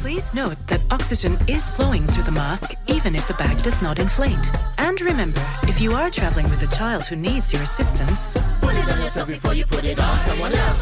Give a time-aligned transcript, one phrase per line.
[0.00, 3.98] Please note that oxygen is flowing through the mask even if the bag does not
[3.98, 4.50] inflate.
[4.78, 8.32] And remember, if you are traveling with a child who needs your assistance,
[8.62, 10.80] Put it on yourself before you put it on someone else.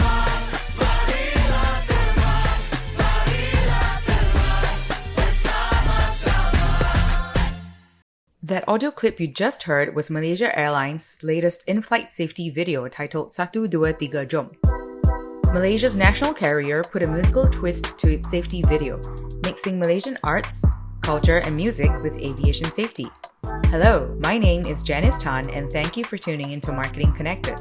[8.41, 13.31] That audio clip you just heard was Malaysia Airlines' latest in flight safety video titled
[13.31, 14.55] Satu Dua Tiga Jom.
[15.53, 19.01] Malaysia's national carrier put a musical twist to its safety video,
[19.45, 20.63] mixing Malaysian arts,
[21.01, 23.07] culture, and music with aviation safety.
[23.67, 27.59] Hello, my name is Janice Tan, and thank you for tuning into Marketing Connected.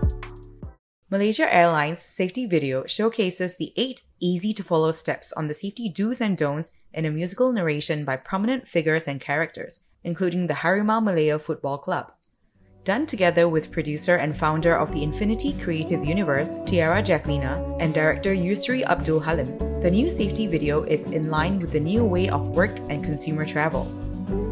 [1.09, 6.19] Malaysia Airlines' safety video showcases the eight easy to follow steps on the safety do's
[6.19, 11.39] and don'ts in a musical narration by prominent figures and characters, including the Harimau Malaya
[11.39, 12.11] Football Club.
[12.87, 18.33] Done together with producer and founder of the Enfiniti Creative Universe, Tiara Jacquelina, and director
[18.33, 22.47] Yusri Abdul Halim, the new safety video is in line with the new way of
[22.47, 23.83] work and consumer travel.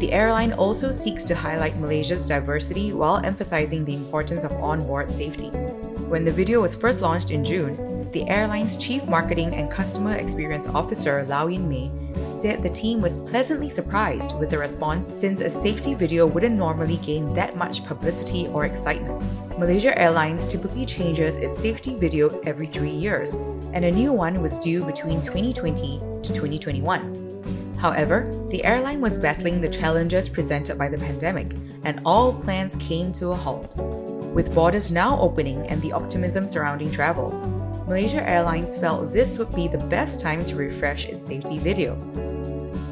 [0.00, 5.48] The airline also seeks to highlight Malaysia's diversity while emphasizing the importance of onboard safety.
[6.12, 10.66] When the video was first launched in June, the airline's chief marketing and customer experience
[10.68, 11.92] officer, Lau Yin May,
[12.30, 16.96] said the team was pleasantly surprised with the response since a safety video wouldn't normally
[16.98, 19.22] gain that much publicity or excitement.
[19.58, 23.34] Malaysia Airlines typically changes its safety video every three years,
[23.74, 27.76] and a new one was due between 2020 to 2021.
[27.76, 31.52] However, the airline was battling the challenges presented by the pandemic,
[31.84, 33.76] and all plans came to a halt.
[33.76, 37.30] With borders now opening and the optimism surrounding travel,
[37.86, 41.94] Malaysia Airlines felt this would be the best time to refresh its safety video.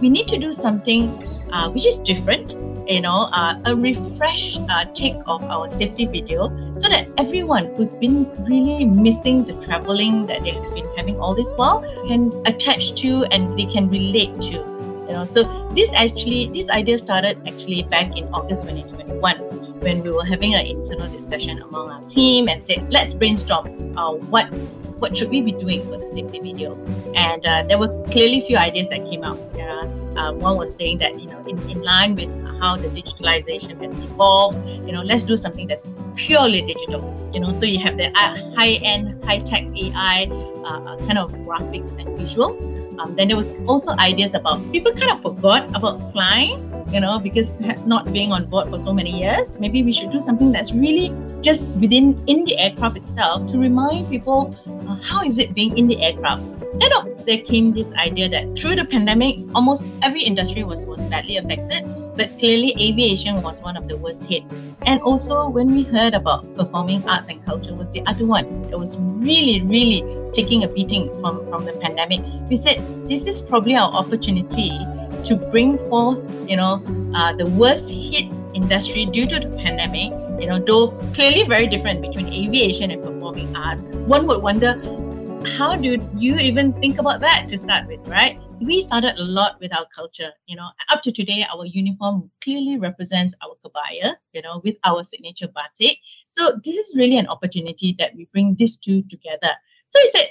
[0.01, 1.09] we need to do something
[1.53, 2.53] uh, which is different,
[2.87, 7.95] you know, uh, a refresh uh, take of our safety video so that everyone who's
[7.95, 13.25] been really missing the traveling that they've been having all this while can attach to
[13.31, 14.53] and they can relate to.
[15.09, 15.43] You know, so
[15.75, 20.67] this actually, this idea started actually back in August 2021 when we were having an
[20.67, 24.53] internal discussion among our team and said, let's brainstorm uh, what
[24.99, 26.77] what should we be doing for the safety video?
[27.15, 29.39] And uh, there were clearly a few ideas that came out.
[29.59, 29.87] Uh,
[30.19, 32.31] uh, one was saying that you know, in, in line with
[32.61, 35.87] how the digitalization has evolved, you know, let's do something that's
[36.17, 37.03] purely digital.
[37.35, 41.91] You know, so you have the uh, high-end, high-tech AI uh, uh, kind of graphics
[41.99, 42.59] and visuals.
[42.99, 46.57] Um, then there was also ideas about people kind of forgot about flying,
[46.95, 47.53] you know, because
[47.85, 49.49] not being on board for so many years.
[49.59, 54.09] Maybe we should do something that's really just within in the aircraft itself to remind
[54.09, 54.57] people
[54.89, 56.45] uh, how is it being in the aircraft.
[56.79, 61.03] Then uh, there came this idea that through the pandemic, almost every industry was, was
[61.03, 61.85] badly affected,
[62.17, 64.45] but clearly aviation was one of the worst hit.
[64.87, 68.79] And also when we heard about performing arts and culture was the other one that
[68.79, 72.21] was really, really taking a beating from, from the pandemic.
[72.49, 72.79] We said
[73.09, 74.79] this is probably our opportunity
[75.25, 76.19] to bring forth,
[76.49, 76.83] you know,
[77.15, 80.13] uh, the worst hit industry due to the pandemic.
[80.41, 83.83] You know, though clearly very different between aviation and performing arts.
[83.83, 84.81] One would wonder,
[85.59, 88.39] how do you even think about that to start with, right?
[88.61, 90.31] We started a lot with our culture.
[90.47, 94.15] You know, up to today, our uniform clearly represents our kebaya.
[94.33, 95.99] You know, with our signature batik.
[96.29, 99.51] So this is really an opportunity that we bring these two together.
[99.89, 100.29] So we said,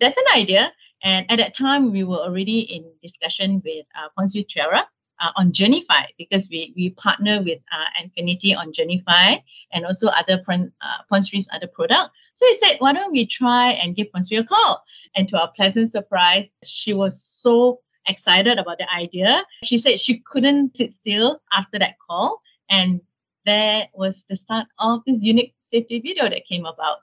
[0.00, 0.72] that's an idea.
[1.04, 4.88] And at that time, we were already in discussion with uh, Tiara
[5.20, 9.42] uh, on Journify because we, we partner with uh, Enfiniti on Journify
[9.72, 10.62] and also other uh,
[11.12, 12.10] Puan Sri's other product.
[12.36, 14.82] So we said, why don't we try and give Puan Sri a call?
[15.14, 19.44] And to our pleasant surprise, she was so excited about the idea.
[19.62, 22.40] She said she couldn't sit still after that call.
[22.70, 23.02] And
[23.44, 26.98] that was the start of this unique safety video that came about.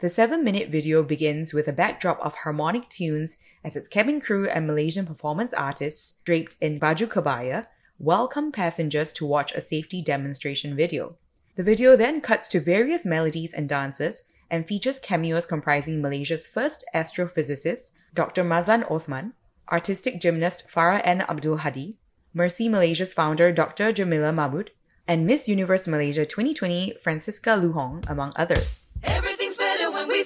[0.00, 4.48] The seven minute video begins with a backdrop of harmonic tunes as its cabin crew
[4.48, 7.66] and Malaysian performance artists, draped in baju kebaya,
[7.98, 11.16] welcome passengers to watch a safety demonstration video.
[11.56, 16.82] The video then cuts to various melodies and dances and features cameos comprising Malaysia's first
[16.94, 18.42] astrophysicist, Dr.
[18.42, 19.34] Mazlan Othman,
[19.70, 21.98] artistic gymnast Farah Ann Abdul Hadi,
[22.32, 23.92] Mercy Malaysia's founder Dr.
[23.92, 24.70] Jemilah Mahmood,
[25.06, 28.88] and Miss Universe Malaysia 2020 Francisca Luhong, among others.
[29.04, 29.39] We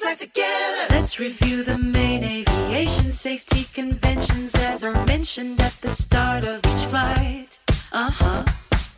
[0.04, 0.86] fly together.
[0.90, 6.84] let's review the main aviation safety conventions as are mentioned at the start of each
[6.90, 7.58] flight.
[7.90, 8.44] Uh huh.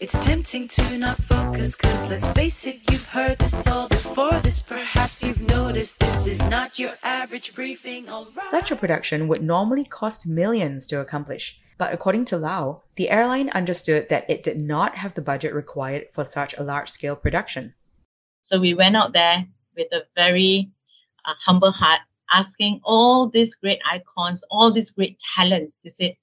[0.00, 4.40] It's tempting to not focus, cause let's face it, you've heard this all before.
[4.40, 8.50] This perhaps you've noticed this is not your average briefing, alright.
[8.50, 13.50] Such a production would normally cost millions to accomplish, but according to Lau, the airline
[13.50, 17.74] understood that it did not have the budget required for such a large scale production.
[18.42, 20.72] So we went out there with a very
[21.26, 22.00] uh, humble heart
[22.32, 25.76] asking all these great icons, all these great talents.
[25.82, 26.16] They said,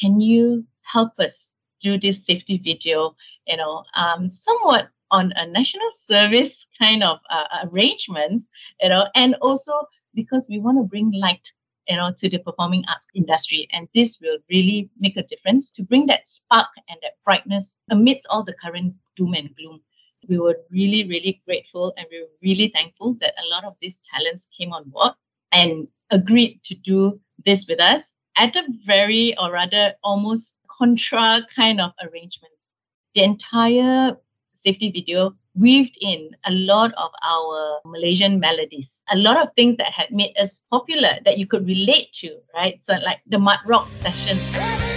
[0.00, 3.14] "Can you help us do this safety video?"
[3.46, 8.48] You know, um, somewhat on a national service kind of uh, arrangements.
[8.80, 9.72] You know, and also
[10.14, 11.50] because we want to bring light
[11.88, 13.66] you know, to the performing arts industry.
[13.72, 18.26] And this will really make a difference to bring that spark and that brightness amidst
[18.28, 19.80] all the current doom and gloom.
[20.28, 23.98] We were really, really grateful and we were really thankful that a lot of these
[24.12, 25.12] talents came on board
[25.52, 28.04] and agreed to do this with us
[28.36, 32.54] at a very, or rather, almost contra kind of arrangements.
[33.14, 34.16] The entire
[34.54, 39.92] safety video weaved in a lot of our Malaysian melodies, a lot of things that
[39.92, 42.78] had made us popular that you could relate to, right?
[42.84, 44.87] So, like the Mat Rock session.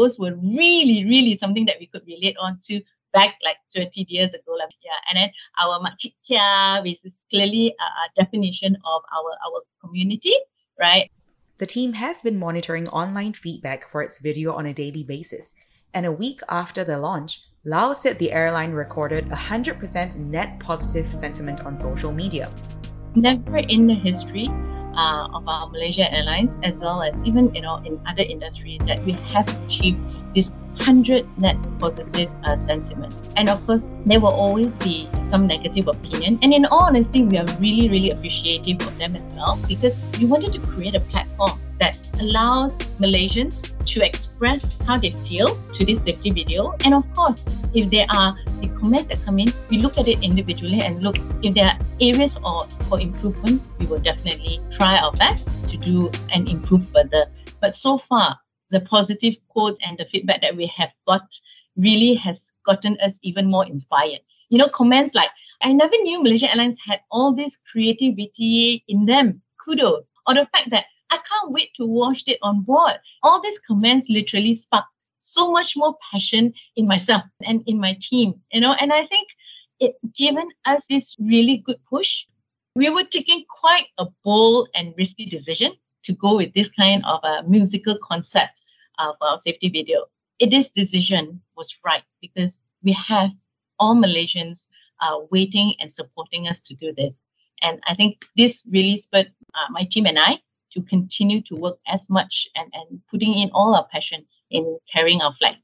[0.00, 2.80] Those were really, really something that we could relate on to
[3.12, 4.52] back like 20 years ago.
[4.58, 4.96] Like, yeah.
[5.10, 5.30] And then
[5.60, 10.34] our Makcik Kiah, which is clearly a, a definition of our, our community,
[10.78, 11.10] right?
[11.58, 15.54] The team has been monitoring online feedback for its video on a daily basis.
[15.92, 21.66] And a week after the launch, Lau said the airline recorded 100% net positive sentiment
[21.66, 22.50] on social media.
[23.14, 24.48] Never in the history
[25.00, 29.02] uh, of our Malaysia Airlines, as well as even you know in other industries, that
[29.04, 29.98] we have achieved
[30.34, 30.50] this
[30.80, 33.14] 100 net positive uh, sentiment.
[33.36, 36.38] And of course, there will always be some negative opinion.
[36.42, 40.26] And in all honesty, we are really, really appreciative of them as well because we
[40.26, 46.02] wanted to create a platform that allows Malaysians to express how they feel to this
[46.02, 46.74] safety video.
[46.84, 47.42] And of course,
[47.74, 51.16] if there are the comments that come in, we look at it individually and look
[51.42, 56.10] if there are areas or for improvement, we will definitely try our best to do
[56.32, 57.26] and improve further.
[57.60, 58.38] But so far,
[58.70, 61.22] the positive quotes and the feedback that we have got
[61.76, 64.20] really has gotten us even more inspired.
[64.48, 65.30] You know, comments like,
[65.62, 69.42] I never knew Malaysia Airlines had all this creativity in them.
[69.64, 70.06] Kudos.
[70.26, 72.94] Or the fact that I can't wait to watch it on board.
[73.22, 74.84] All these comments literally spark
[75.32, 79.28] so much more passion in myself and in my team, you know, and I think
[79.78, 82.24] it given us this really good push.
[82.76, 85.72] We were taking quite a bold and risky decision
[86.04, 88.60] to go with this kind of a musical concept
[89.18, 90.04] for our safety video.
[90.38, 93.30] It, this decision was right because we have
[93.78, 94.66] all Malaysians
[95.00, 97.24] uh, waiting and supporting us to do this.
[97.62, 100.38] And I think this really spurred uh, my team and I
[100.72, 105.20] to continue to work as much and, and putting in all our passion in carrying
[105.20, 105.56] our flag.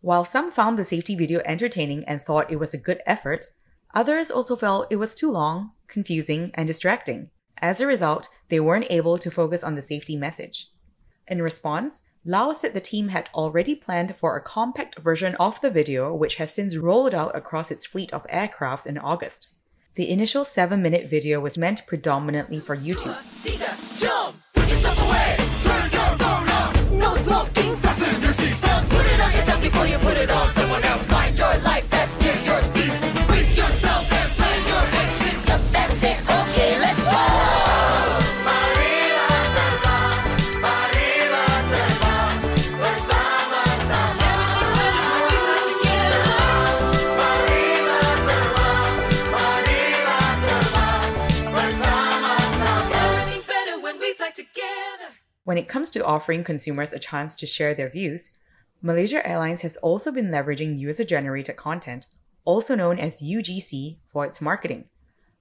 [0.00, 3.46] While some found the safety video entertaining and thought it was a good effort,
[3.94, 7.30] others also felt it was too long, confusing, and distracting.
[7.58, 10.70] As a result, they weren't able to focus on the safety message.
[11.26, 15.70] In response, Lau said the team had already planned for a compact version of the
[15.70, 19.54] video, which has since rolled out across its fleet of aircrafts in August.
[19.94, 23.16] The initial 7 minute video was meant predominantly for YouTube.
[27.56, 30.65] Fasten your seatbelts, put it on yourself before you put it on
[56.06, 58.30] offering consumers a chance to share their views,
[58.80, 62.06] Malaysia Airlines has also been leveraging user generated content,
[62.44, 64.84] also known as UGC, for its marketing.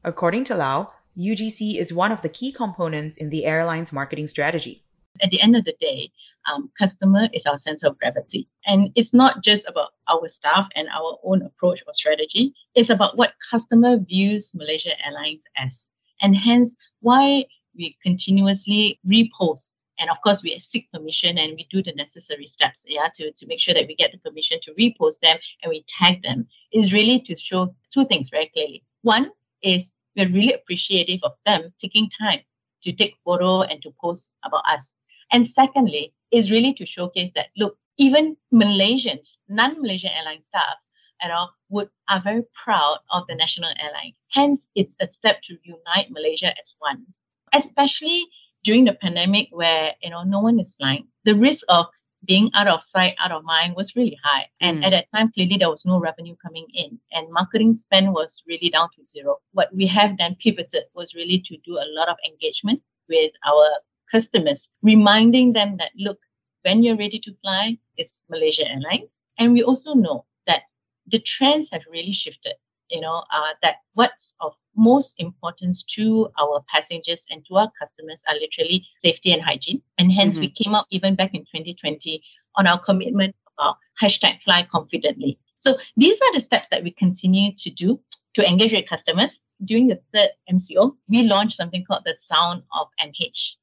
[0.03, 4.83] According to Lau, UGC is one of the key components in the airline's marketing strategy.
[5.21, 6.11] At the end of the day,
[6.51, 8.47] um, customer is our center of gravity.
[8.65, 12.53] And it's not just about our staff and our own approach or strategy.
[12.75, 15.89] It's about what customer views Malaysia Airlines as.
[16.21, 17.45] And hence why
[17.77, 22.85] we continuously repost and of course we seek permission and we do the necessary steps
[22.87, 25.85] yeah to, to make sure that we get the permission to repost them and we
[25.87, 31.19] tag them is really to show two things very clearly one is we're really appreciative
[31.23, 32.39] of them taking time
[32.81, 34.93] to take photo and to post about us
[35.31, 40.75] and secondly is really to showcase that look even malaysians non-malaysian airline staff
[41.21, 44.13] at all, would are very proud of the national airline.
[44.31, 47.05] Hence, it's a step to unite Malaysia as one.
[47.53, 48.25] Especially
[48.65, 51.85] during the pandemic where you know no one is flying the risk of
[52.25, 54.85] being out of sight out of mind was really high and mm.
[54.85, 58.69] at that time clearly there was no revenue coming in and marketing spend was really
[58.69, 62.17] down to zero what we have then pivoted was really to do a lot of
[62.27, 63.69] engagement with our
[64.11, 66.19] customers reminding them that look
[66.65, 69.19] when you're ready to fly, it's Malaysia Airlines.
[69.37, 70.63] And we also know that
[71.05, 72.55] the trends have really shifted.
[72.89, 78.21] You know, uh, that what's of most importance to our passengers and to our customers
[78.27, 79.81] are literally safety and hygiene.
[79.97, 80.41] And hence, mm-hmm.
[80.41, 82.21] we came up even back in 2020
[82.55, 85.39] on our commitment about hashtag fly confidently.
[85.57, 87.99] So these are the steps that we continue to do
[88.35, 89.39] to engage with customers.
[89.63, 93.53] During the third MCO, we launched something called the Sound of MH.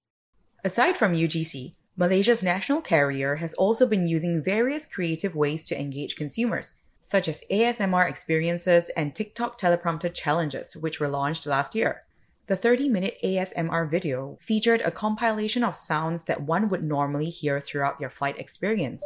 [0.64, 6.16] Aside from UGC, Malaysia's national carrier has also been using various creative ways to engage
[6.16, 12.02] consumers, such as ASMR experiences and TikTok teleprompter challenges, which were launched last year.
[12.46, 17.60] The 30 minute ASMR video featured a compilation of sounds that one would normally hear
[17.60, 19.02] throughout their flight experience.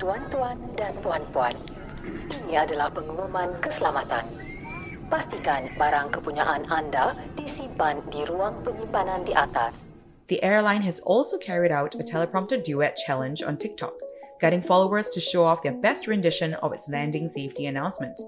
[0.00, 1.54] Tuan-tuan dan puan-puan,
[2.32, 4.24] ini adalah pengumuman keselamatan.
[5.10, 9.90] Pastikan barang kepunyaan anda disimpan di ruang penyimpanan di atas.
[10.30, 13.98] The airline has also carried out a teleprompter duet challenge on TikTok,
[14.40, 18.20] getting followers to show off their best rendition of its landing safety announcement.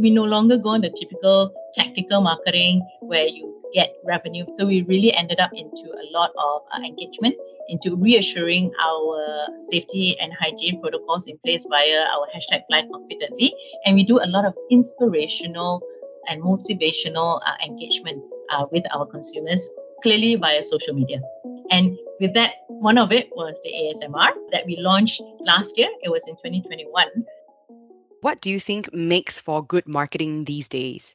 [0.00, 4.46] We no longer go on the typical tactical marketing where you get revenue.
[4.54, 7.34] So we really ended up into a lot of uh, engagement
[7.68, 13.54] into reassuring our safety and hygiene protocols in place via our hashtag fly confidently.
[13.84, 15.82] And we do a lot of inspirational
[16.28, 19.68] and motivational uh, engagement uh, with our consumers,
[20.02, 21.20] clearly via social media.
[21.70, 25.88] And with that, one of it was the ASMR that we launched last year.
[26.02, 27.06] It was in 2021.
[28.20, 31.14] What do you think makes for good marketing these days?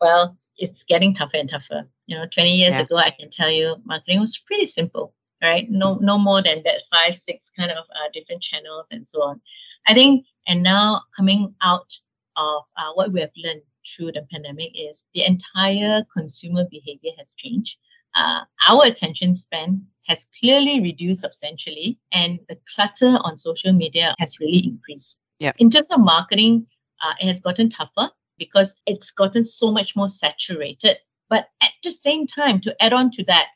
[0.00, 1.86] Well, it's getting tougher and tougher.
[2.06, 2.80] You know, 20 years yeah.
[2.80, 5.66] ago, I can tell you marketing was pretty simple, right?
[5.70, 9.40] No, no more than that five, six kind of uh, different channels and so on.
[9.86, 11.92] I think, and now coming out
[12.36, 17.34] of uh, what we have learned through the pandemic is the entire consumer behavior has
[17.36, 17.76] changed.
[18.14, 24.40] Uh, our attention span has clearly reduced substantially, and the clutter on social media has
[24.40, 25.18] really increased.
[25.38, 25.52] Yeah.
[25.58, 26.66] In terms of marketing,
[27.02, 30.98] uh, it has gotten tougher because it's gotten so much more saturated.
[31.28, 33.46] But at the same time, to add on to that,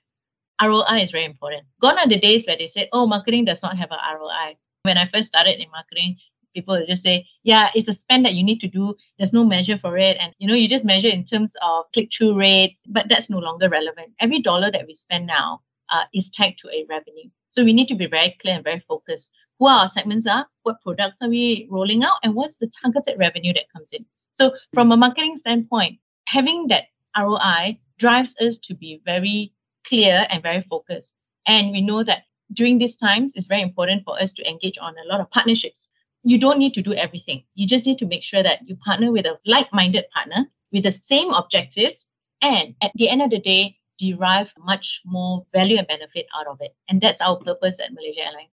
[0.62, 1.64] ROI is very important.
[1.80, 4.56] Gone are the days where they say, oh, marketing does not have a ROI.
[4.82, 6.16] When I first started in marketing,
[6.54, 8.94] people just say, yeah, it's a spend that you need to do.
[9.18, 10.16] There's no measure for it.
[10.20, 13.68] And, you know, you just measure in terms of click-through rates, but that's no longer
[13.68, 14.12] relevant.
[14.20, 17.28] Every dollar that we spend now uh, is tagged to a revenue.
[17.48, 19.30] So we need to be very clear and very focused.
[19.58, 23.52] Who our segments are, what products are we rolling out, and what's the targeted revenue
[23.52, 24.04] that comes in.
[24.32, 26.84] So from a marketing standpoint, having that
[27.16, 29.52] ROI drives us to be very
[29.86, 31.14] clear and very focused.
[31.46, 34.94] And we know that during these times, it's very important for us to engage on
[34.98, 35.86] a lot of partnerships.
[36.26, 37.44] You don't need to do everything.
[37.54, 40.84] You just need to make sure that you partner with a like minded partner with
[40.84, 42.06] the same objectives.
[42.40, 46.56] And at the end of the day, derive much more value and benefit out of
[46.60, 46.74] it.
[46.88, 48.48] And that's our purpose at Malaysia Airlines.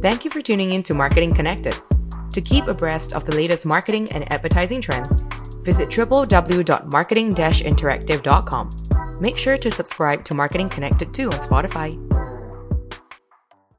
[0.00, 1.76] Thank you for tuning in to Marketing Connected.
[2.32, 5.24] To keep abreast of the latest marketing and advertising trends,
[5.62, 8.70] visit www.marketing-interactive.com.
[9.20, 12.07] Make sure to subscribe to Marketing Connected too on Spotify.